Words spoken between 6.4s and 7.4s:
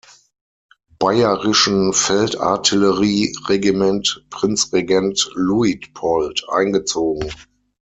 eingezogen.